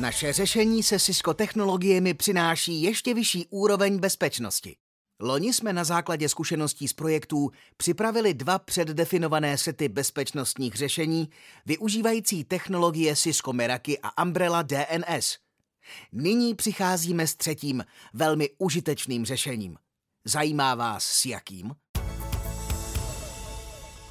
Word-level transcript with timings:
Naše 0.00 0.32
řešení 0.32 0.82
se 0.82 0.98
Cisco 0.98 1.34
technologiemi 1.34 2.14
přináší 2.14 2.82
ještě 2.82 3.14
vyšší 3.14 3.46
úroveň 3.50 3.98
bezpečnosti. 3.98 4.76
Loni 5.20 5.52
jsme 5.52 5.72
na 5.72 5.84
základě 5.84 6.28
zkušeností 6.28 6.88
z 6.88 6.92
projektů 6.92 7.50
připravili 7.76 8.34
dva 8.34 8.58
předdefinované 8.58 9.58
sety 9.58 9.88
bezpečnostních 9.88 10.74
řešení 10.74 11.30
využívající 11.66 12.44
technologie 12.44 13.16
Cisco 13.16 13.52
Meraki 13.52 13.98
a 14.02 14.22
Umbrella 14.22 14.62
DNS. 14.62 15.38
Nyní 16.12 16.54
přicházíme 16.54 17.26
s 17.26 17.34
třetím, 17.34 17.84
velmi 18.14 18.50
užitečným 18.58 19.24
řešením. 19.24 19.76
Zajímá 20.24 20.74
vás 20.74 21.04
s 21.04 21.26
jakým? 21.26 21.72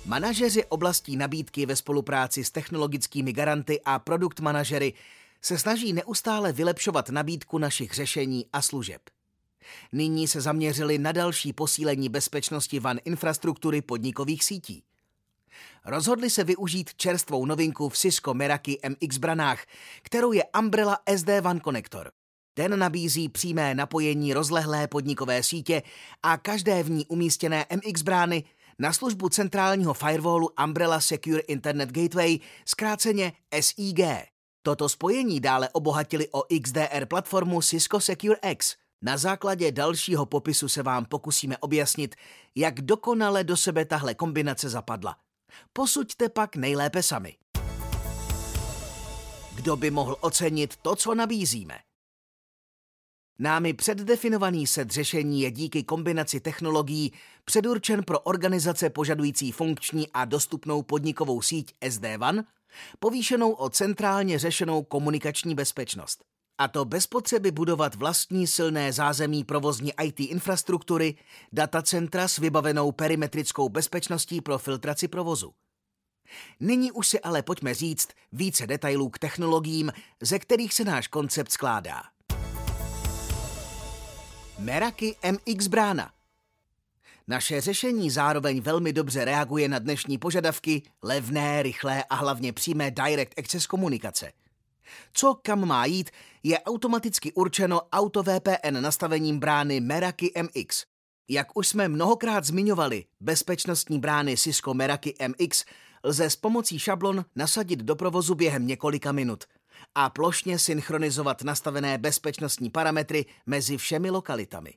Manažeři 0.06 0.66
oblastí 0.66 1.18
nabídky 1.18 1.66
ve 1.66 1.76
spolupráci 1.76 2.44
s 2.44 2.52
technologickými 2.52 3.34
garanty 3.34 3.82
a 3.86 4.00
produkt 4.00 4.40
manažery 4.40 4.94
se 5.42 5.58
snaží 5.58 5.94
neustále 5.94 6.54
vylepšovat 6.54 7.10
nabídku 7.10 7.58
našich 7.58 7.94
řešení 7.94 8.46
a 8.54 8.62
služeb. 8.62 9.02
Nyní 9.92 10.28
se 10.28 10.42
zaměřili 10.42 10.98
na 10.98 11.12
další 11.12 11.54
posílení 11.54 12.10
bezpečnosti 12.10 12.80
van 12.80 12.98
infrastruktury 13.06 13.82
podnikových 13.82 14.44
sítí. 14.44 14.84
Rozhodli 15.86 16.30
se 16.30 16.44
využít 16.44 16.94
čerstvou 16.94 17.46
novinku 17.46 17.90
v 17.90 17.98
Cisco 17.98 18.34
Meraki 18.34 18.80
MX 18.90 19.18
branách, 19.18 19.66
kterou 20.02 20.32
je 20.32 20.44
Umbrella 20.60 20.98
SD 21.18 21.30
WAN 21.42 21.60
konektor. 21.60 22.12
Ten 22.54 22.80
nabízí 22.80 23.30
přímé 23.30 23.76
napojení 23.76 24.34
rozlehlé 24.34 24.88
podnikové 24.88 25.44
sítě 25.44 25.82
a 26.24 26.38
každé 26.38 26.84
v 26.84 26.90
ní 26.90 27.06
umístěné 27.06 27.66
MX 27.76 28.02
brány 28.02 28.44
na 28.80 28.94
službu 28.94 29.30
centrálního 29.30 29.94
firewallu 29.94 30.50
Umbrella 30.64 31.00
Secure 31.00 31.40
Internet 31.40 31.92
Gateway, 31.92 32.40
zkráceně 32.66 33.34
SIG. 33.60 34.00
Toto 34.62 34.90
spojení 34.90 35.40
dále 35.40 35.70
obohatili 35.70 36.28
o 36.32 36.44
XDR 36.64 37.06
platformu 37.06 37.62
Cisco 37.62 38.00
Secure 38.00 38.36
X. 38.52 38.76
Na 39.02 39.18
základě 39.18 39.72
dalšího 39.72 40.26
popisu 40.26 40.68
se 40.68 40.84
vám 40.84 41.06
pokusíme 41.06 41.58
objasnit, 41.58 42.16
jak 42.56 42.82
dokonale 42.82 43.44
do 43.44 43.58
sebe 43.58 43.86
tahle 43.86 44.16
kombinace 44.16 44.70
zapadla. 44.70 45.16
Posuďte 45.74 46.30
pak 46.30 46.56
nejlépe 46.56 47.04
sami. 47.04 47.36
Kdo 49.56 49.78
by 49.78 49.92
mohl 49.92 50.18
ocenit 50.22 50.76
to, 50.76 50.96
co 50.96 51.16
nabízíme? 51.16 51.80
Námi 53.42 53.74
předdefinovaný 53.74 54.68
set 54.68 54.92
řešení 54.92 55.42
je 55.42 55.52
díky 55.52 55.84
kombinaci 55.84 56.40
technologií 56.40 57.14
předurčen 57.46 58.04
pro 58.04 58.20
organizace 58.20 58.90
požadující 58.90 59.52
funkční 59.52 60.08
a 60.14 60.26
dostupnou 60.26 60.84
podnikovou 60.84 61.42
síť 61.42 61.74
SD-WAN, 61.82 62.44
povýšenou 63.00 63.52
o 63.52 63.70
centrálně 63.70 64.40
řešenou 64.40 64.84
komunikační 64.84 65.56
bezpečnost. 65.56 66.24
A 66.58 66.68
to 66.68 66.86
bez 66.86 67.08
potřeby 67.08 67.52
budovat 67.52 67.96
vlastní 67.96 68.48
silné 68.48 68.94
zázemí 68.94 69.44
provozní 69.44 69.92
IT 70.04 70.20
infrastruktury, 70.20 71.16
datacentra 71.54 72.28
s 72.28 72.38
vybavenou 72.38 72.92
perimetrickou 72.92 73.70
bezpečností 73.70 74.42
pro 74.42 74.58
filtraci 74.58 75.08
provozu. 75.08 75.54
Nyní 76.60 76.92
už 76.92 77.08
si 77.08 77.20
ale 77.20 77.42
pojďme 77.44 77.74
říct 77.74 78.10
více 78.32 78.68
detailů 78.68 79.10
k 79.10 79.20
technologiím, 79.20 79.92
ze 80.22 80.40
kterých 80.40 80.74
se 80.74 80.84
náš 80.84 81.08
koncept 81.08 81.52
skládá. 81.52 82.02
Meraki 84.60 85.16
MX 85.32 85.68
brána. 85.68 86.12
Naše 87.28 87.62
řešení 87.62 88.10
zároveň 88.10 88.62
velmi 88.62 88.94
dobře 88.94 89.26
reaguje 89.26 89.70
na 89.70 89.80
dnešní 89.80 90.18
požadavky 90.18 90.82
levné, 91.04 91.64
rychlé 91.64 92.04
a 92.04 92.16
hlavně 92.16 92.54
přímé 92.54 92.92
direct 92.92 93.40
access 93.40 93.68
komunikace. 93.68 94.32
Co 95.14 95.40
kam 95.42 95.68
má 95.68 95.86
jít, 95.86 96.10
je 96.44 96.60
automaticky 96.60 97.34
určeno 97.34 97.82
auto 97.92 98.24
VPN 98.24 98.82
nastavením 98.82 99.40
brány 99.40 99.80
Meraki 99.80 100.32
MX. 100.42 100.86
Jak 101.30 101.58
už 101.58 101.68
jsme 101.68 101.88
mnohokrát 101.88 102.46
zmiňovali, 102.46 103.06
bezpečnostní 103.20 104.00
brány 104.00 104.38
Cisco 104.38 104.74
Meraki 104.74 105.16
MX 105.28 105.66
lze 106.04 106.30
s 106.30 106.36
pomocí 106.36 106.80
šablon 106.80 107.26
nasadit 107.36 107.80
do 107.80 107.96
provozu 107.96 108.36
během 108.36 108.68
několika 108.68 109.12
minut– 109.12 109.44
a 109.96 110.10
plošně 110.10 110.60
synchronizovat 110.60 111.44
nastavené 111.44 111.98
bezpečnostní 111.98 112.70
parametry 112.70 113.26
mezi 113.46 113.78
všemi 113.78 114.10
lokalitami. 114.10 114.74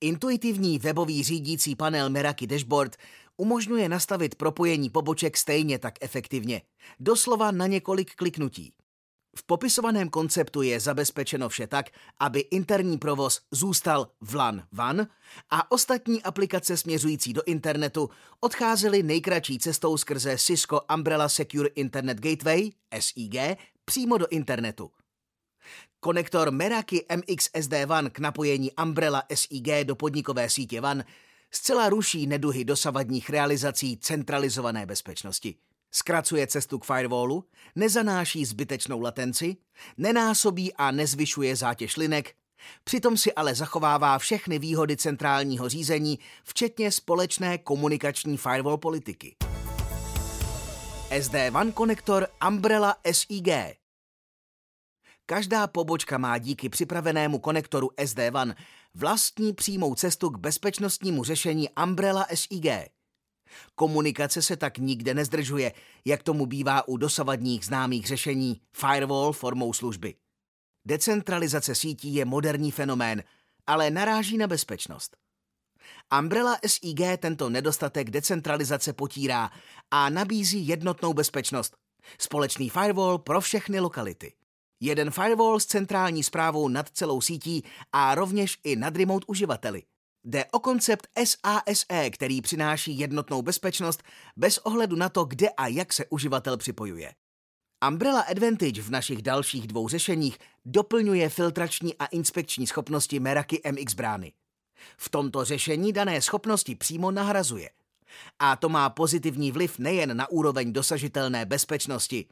Intuitivní 0.00 0.78
webový 0.78 1.24
řídící 1.24 1.76
panel 1.76 2.10
Meraki 2.10 2.46
Dashboard 2.46 2.96
umožňuje 3.36 3.88
nastavit 3.88 4.34
propojení 4.34 4.90
poboček 4.90 5.36
stejně 5.36 5.78
tak 5.78 5.94
efektivně, 6.00 6.62
doslova 7.00 7.50
na 7.50 7.66
několik 7.66 8.14
kliknutí. 8.14 8.74
V 9.36 9.46
popisovaném 9.46 10.08
konceptu 10.08 10.62
je 10.62 10.80
zabezpečeno 10.80 11.48
vše 11.48 11.66
tak, 11.66 11.90
aby 12.20 12.40
interní 12.40 12.98
provoz 12.98 13.40
zůstal 13.50 14.08
VLAN 14.20 14.62
van 14.72 15.06
a 15.50 15.72
ostatní 15.72 16.22
aplikace 16.22 16.76
směřující 16.76 17.32
do 17.32 17.42
internetu 17.42 18.10
odcházely 18.40 19.02
nejkratší 19.02 19.58
cestou 19.58 19.96
skrze 19.96 20.38
Cisco 20.38 20.80
Umbrella 20.94 21.28
Secure 21.28 21.68
Internet 21.68 22.20
Gateway 22.20 22.70
SIG 23.00 23.34
přímo 23.84 24.18
do 24.18 24.26
internetu. 24.26 24.90
Konektor 26.00 26.50
Meraki 26.50 27.06
MX 27.16 27.48
SD 27.60 27.72
WAN 27.86 28.10
k 28.10 28.18
napojení 28.18 28.72
Umbrella 28.72 29.22
SIG 29.34 29.68
do 29.84 29.96
podnikové 29.96 30.50
sítě 30.50 30.80
WAN 30.80 31.04
zcela 31.50 31.88
ruší 31.88 32.26
neduhy 32.26 32.64
dosavadních 32.64 33.30
realizací 33.30 33.96
centralizované 33.96 34.86
bezpečnosti. 34.86 35.54
Zkracuje 35.90 36.46
cestu 36.46 36.78
k 36.78 36.84
firewallu, 36.84 37.44
nezanáší 37.74 38.44
zbytečnou 38.44 39.00
latenci, 39.00 39.56
nenásobí 39.98 40.74
a 40.74 40.90
nezvyšuje 40.90 41.56
zátěž 41.56 41.96
linek, 41.96 42.34
přitom 42.84 43.16
si 43.16 43.32
ale 43.32 43.54
zachovává 43.54 44.18
všechny 44.18 44.58
výhody 44.58 44.96
centrálního 44.96 45.68
řízení, 45.68 46.18
včetně 46.44 46.92
společné 46.92 47.58
komunikační 47.58 48.36
firewall 48.36 48.78
politiky. 48.78 49.36
SD 51.20 51.50
WAN 51.50 51.72
konektor 51.72 52.28
Umbrella 52.48 52.96
SIG. 53.12 53.48
Každá 55.26 55.66
pobočka 55.66 56.18
má 56.18 56.38
díky 56.38 56.68
připravenému 56.68 57.38
konektoru 57.38 57.90
SD 58.04 58.18
WAN 58.30 58.54
vlastní 58.94 59.52
přímou 59.52 59.94
cestu 59.94 60.30
k 60.30 60.38
bezpečnostnímu 60.38 61.24
řešení 61.24 61.68
Umbrella 61.84 62.26
SIG. 62.34 62.66
Komunikace 63.74 64.42
se 64.42 64.56
tak 64.56 64.78
nikde 64.78 65.14
nezdržuje, 65.14 65.72
jak 66.04 66.22
tomu 66.22 66.46
bývá 66.46 66.88
u 66.88 66.96
dosavadních 66.96 67.64
známých 67.64 68.06
řešení 68.06 68.60
firewall 68.72 69.32
formou 69.32 69.72
služby. 69.72 70.14
Decentralizace 70.86 71.74
sítí 71.74 72.14
je 72.14 72.24
moderní 72.24 72.70
fenomén, 72.70 73.22
ale 73.66 73.90
naráží 73.90 74.38
na 74.38 74.46
bezpečnost. 74.46 75.21
Umbrella 76.18 76.56
SIG 76.66 77.00
tento 77.18 77.50
nedostatek 77.50 78.10
decentralizace 78.10 78.92
potírá 78.92 79.50
a 79.90 80.10
nabízí 80.10 80.68
jednotnou 80.68 81.14
bezpečnost. 81.14 81.76
Společný 82.18 82.68
firewall 82.68 83.18
pro 83.18 83.40
všechny 83.40 83.80
lokality. 83.80 84.32
Jeden 84.80 85.10
firewall 85.10 85.60
s 85.60 85.66
centrální 85.66 86.22
zprávou 86.22 86.68
nad 86.68 86.88
celou 86.88 87.20
sítí 87.20 87.64
a 87.92 88.14
rovněž 88.14 88.58
i 88.64 88.76
nad 88.76 88.96
remote 88.96 89.24
uživateli. 89.28 89.82
Jde 90.24 90.44
o 90.44 90.58
koncept 90.58 91.08
SASE, 91.24 92.10
který 92.10 92.42
přináší 92.42 92.98
jednotnou 92.98 93.42
bezpečnost 93.42 94.02
bez 94.36 94.58
ohledu 94.58 94.96
na 94.96 95.08
to, 95.08 95.24
kde 95.24 95.48
a 95.48 95.66
jak 95.66 95.92
se 95.92 96.06
uživatel 96.10 96.56
připojuje. 96.56 97.14
Umbrella 97.88 98.20
Advantage 98.20 98.82
v 98.82 98.90
našich 98.90 99.22
dalších 99.22 99.66
dvou 99.66 99.88
řešeních 99.88 100.38
doplňuje 100.64 101.28
filtrační 101.28 101.94
a 101.98 102.06
inspekční 102.06 102.66
schopnosti 102.66 103.20
Meraki 103.20 103.60
MX 103.72 103.94
brány. 103.94 104.32
V 104.96 105.08
tomto 105.08 105.44
řešení 105.44 105.92
dané 105.92 106.22
schopnosti 106.22 106.74
přímo 106.74 107.10
nahrazuje. 107.10 107.70
A 108.38 108.56
to 108.56 108.68
má 108.68 108.90
pozitivní 108.90 109.52
vliv 109.52 109.78
nejen 109.78 110.16
na 110.16 110.30
úroveň 110.30 110.72
dosažitelné 110.72 111.46
bezpečnosti. 111.46 112.26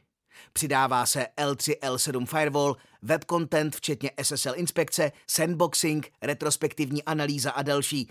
Přidává 0.53 1.05
se 1.05 1.27
L3, 1.37 1.75
L7 1.79 2.25
firewall, 2.25 2.77
web 3.01 3.25
content 3.29 3.75
včetně 3.75 4.11
SSL 4.21 4.53
inspekce, 4.55 5.11
sandboxing, 5.27 6.11
retrospektivní 6.21 7.03
analýza 7.03 7.51
a 7.51 7.61
další. 7.61 8.09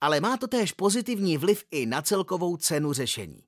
Ale 0.00 0.20
má 0.20 0.36
to 0.36 0.46
též 0.46 0.72
pozitivní 0.72 1.38
vliv 1.38 1.64
i 1.70 1.86
na 1.86 2.02
celkovou 2.02 2.56
cenu 2.56 2.92
řešení. 2.92 3.47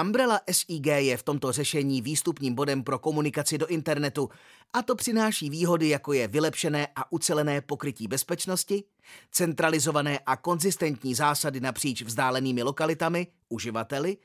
Umbrella 0.00 0.40
SIG 0.50 0.86
je 0.86 1.16
v 1.16 1.22
tomto 1.22 1.52
řešení 1.52 2.02
výstupním 2.02 2.54
bodem 2.54 2.84
pro 2.84 2.98
komunikaci 2.98 3.58
do 3.58 3.66
internetu 3.66 4.30
a 4.72 4.82
to 4.82 4.96
přináší 4.96 5.50
výhody, 5.50 5.88
jako 5.88 6.12
je 6.12 6.28
vylepšené 6.28 6.88
a 6.96 7.12
ucelené 7.12 7.60
pokrytí 7.60 8.08
bezpečnosti, 8.08 8.84
centralizované 9.30 10.18
a 10.18 10.36
konzistentní 10.36 11.14
zásady 11.14 11.60
napříč 11.60 12.02
vzdálenými 12.02 12.62
lokalitami, 12.62 13.26
uživateli, 13.48 14.16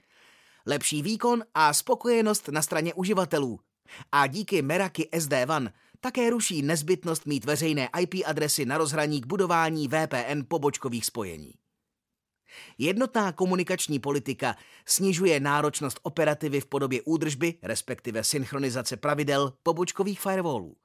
lepší 0.66 1.02
výkon 1.02 1.44
a 1.54 1.74
spokojenost 1.74 2.48
na 2.48 2.62
straně 2.62 2.94
uživatelů. 2.94 3.60
A 4.12 4.28
díky 4.28 4.62
Meraki 4.62 5.10
SD 5.20 5.34
WAN 5.46 5.70
také 6.00 6.30
ruší 6.30 6.62
nezbytnost 6.62 7.26
mít 7.26 7.46
veřejné 7.46 7.90
IP 8.00 8.14
adresy 8.26 8.66
na 8.66 8.78
rozhraní 8.78 9.22
k 9.22 9.26
budování 9.26 9.88
VPN 9.88 10.42
pobočkových 10.48 11.06
spojení. 11.06 11.54
Jednotná 12.78 13.32
komunikační 13.32 14.00
politika 14.00 14.56
snižuje 14.86 15.40
náročnost 15.40 16.00
operativy 16.04 16.62
v 16.62 16.66
podobě 16.66 17.02
údržby, 17.06 17.54
respektive 17.64 18.24
synchronizace 18.24 18.98
pravidel 18.98 19.54
pobočkových 19.64 20.20
firewallů. 20.20 20.76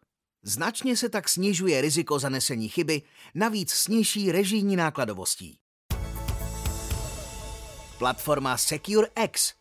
Značně 0.43 0.97
se 0.97 1.09
tak 1.09 1.29
snižuje 1.29 1.81
riziko 1.81 2.19
zanesení 2.19 2.69
chyby, 2.69 3.03
navíc 3.35 3.71
s 3.71 3.89
nižší 3.89 4.33
režijní 4.33 4.77
nákladovostí. 4.77 5.59
Platforma 7.99 8.57
SecureX 8.57 9.55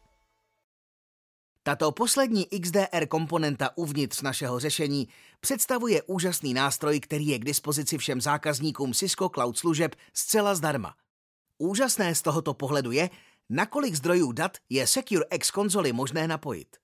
tato 1.63 1.92
poslední 1.92 2.45
XDR 2.45 3.07
komponenta 3.07 3.77
uvnitř 3.77 4.21
našeho 4.21 4.59
řešení 4.59 5.07
představuje 5.39 6.04
úžasný 6.04 6.54
nástroj, 6.54 7.00
který 7.00 7.27
je 7.27 7.39
k 7.39 7.45
dispozici 7.45 7.97
všem 7.97 8.21
zákazníkům 8.21 8.94
Cisco 8.94 9.30
Cloud 9.30 9.57
služeb 9.57 9.95
zcela 10.13 10.56
zdarma. 10.56 10.95
Úžasné 11.61 12.15
z 12.15 12.21
tohoto 12.21 12.53
pohledu 12.53 12.91
je, 12.91 13.09
nakolik 13.49 13.95
zdrojů 13.95 14.31
dat 14.31 14.57
je 14.69 14.87
SecureX 14.87 15.51
konzoli 15.51 15.93
možné 15.93 16.27
napojit. 16.27 16.77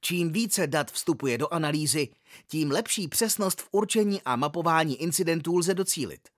Čím 0.00 0.32
více 0.32 0.66
dat 0.66 0.90
vstupuje 0.90 1.38
do 1.38 1.52
analýzy, 1.52 2.08
tím 2.48 2.70
lepší 2.70 3.08
přesnost 3.08 3.60
v 3.60 3.68
určení 3.72 4.22
a 4.24 4.36
mapování 4.36 5.02
incidentů 5.02 5.56
lze 5.56 5.74
docílit. 5.74 6.28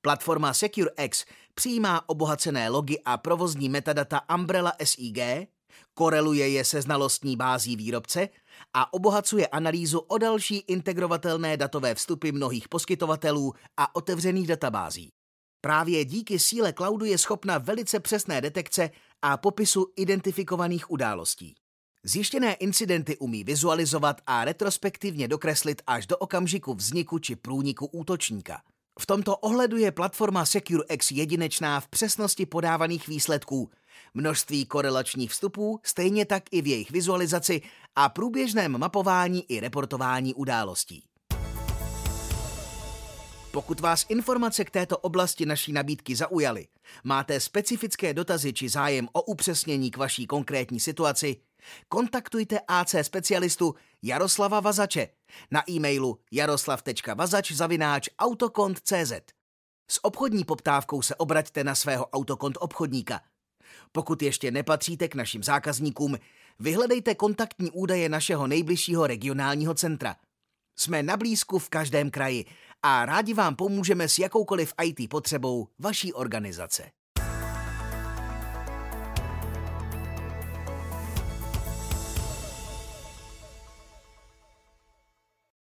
Platforma 0.00 0.54
SecureX 0.54 1.24
přijímá 1.54 2.08
obohacené 2.08 2.68
logy 2.68 2.98
a 3.04 3.16
provozní 3.16 3.68
metadata 3.68 4.20
Umbrella 4.34 4.72
SIG, 4.84 5.18
koreluje 5.94 6.48
je 6.48 6.64
se 6.64 6.82
znalostní 6.82 7.36
bází 7.36 7.76
výrobce 7.76 8.28
a 8.74 8.92
obohacuje 8.92 9.46
analýzu 9.46 9.98
o 9.98 10.18
další 10.18 10.56
integrovatelné 10.56 11.56
datové 11.56 11.94
vstupy 11.94 12.32
mnohých 12.32 12.68
poskytovatelů 12.68 13.54
a 13.76 13.96
otevřených 13.96 14.46
databází. 14.46 15.12
Právě 15.64 16.04
díky 16.04 16.38
síle 16.38 16.72
cloudu 16.72 17.04
je 17.04 17.18
schopna 17.18 17.58
velice 17.58 18.00
přesné 18.00 18.40
detekce 18.40 18.90
a 19.22 19.36
popisu 19.36 19.92
identifikovaných 19.96 20.90
událostí. 20.90 21.54
Zjištěné 22.04 22.54
incidenty 22.54 23.18
umí 23.18 23.44
vizualizovat 23.44 24.20
a 24.26 24.44
retrospektivně 24.44 25.28
dokreslit 25.28 25.82
až 25.86 26.06
do 26.06 26.16
okamžiku 26.16 26.74
vzniku 26.74 27.18
či 27.18 27.36
průniku 27.36 27.86
útočníka. 27.86 28.62
V 29.00 29.06
tomto 29.06 29.36
ohledu 29.36 29.76
je 29.76 29.92
platforma 29.92 30.46
SecureX 30.46 31.10
jedinečná 31.10 31.80
v 31.80 31.88
přesnosti 31.88 32.46
podávaných 32.46 33.08
výsledků, 33.08 33.70
množství 34.14 34.66
korelačních 34.66 35.30
vstupů, 35.30 35.80
stejně 35.82 36.26
tak 36.26 36.42
i 36.50 36.62
v 36.62 36.66
jejich 36.66 36.90
vizualizaci 36.90 37.62
a 37.96 38.08
průběžném 38.08 38.78
mapování 38.78 39.44
i 39.52 39.60
reportování 39.60 40.34
událostí. 40.34 41.11
Pokud 43.52 43.80
vás 43.80 44.06
informace 44.08 44.64
k 44.64 44.70
této 44.70 44.98
oblasti 44.98 45.46
naší 45.46 45.72
nabídky 45.72 46.16
zaujaly, 46.16 46.66
máte 47.04 47.40
specifické 47.40 48.14
dotazy 48.14 48.52
či 48.52 48.68
zájem 48.68 49.08
o 49.12 49.22
upřesnění 49.22 49.90
k 49.90 49.96
vaší 49.96 50.26
konkrétní 50.26 50.80
situaci, 50.80 51.36
kontaktujte 51.88 52.60
AC 52.68 52.94
specialistu 53.02 53.74
Jaroslava 54.02 54.60
Vazače 54.60 55.08
na 55.50 55.70
e-mailu 55.70 56.18
jaroslav.vazač.autokont.cz 56.32 59.12
S 59.90 60.04
obchodní 60.04 60.44
poptávkou 60.44 61.02
se 61.02 61.14
obraťte 61.14 61.64
na 61.64 61.74
svého 61.74 62.06
autokont 62.06 62.58
obchodníka. 62.60 63.20
Pokud 63.92 64.22
ještě 64.22 64.50
nepatříte 64.50 65.08
k 65.08 65.14
našim 65.14 65.42
zákazníkům, 65.42 66.18
vyhledejte 66.58 67.14
kontaktní 67.14 67.70
údaje 67.70 68.08
našeho 68.08 68.46
nejbližšího 68.46 69.06
regionálního 69.06 69.74
centra. 69.74 70.16
Jsme 70.76 71.02
na 71.02 71.16
blízku 71.16 71.58
v 71.58 71.68
každém 71.68 72.10
kraji 72.10 72.44
a 72.82 73.06
rádi 73.06 73.34
vám 73.34 73.56
pomůžeme 73.56 74.08
s 74.08 74.18
jakoukoliv 74.18 74.74
IT 74.82 75.10
potřebou 75.10 75.68
vaší 75.78 76.12
organizace. 76.12 76.90